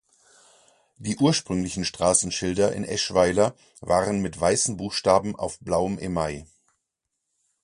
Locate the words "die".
0.97-1.15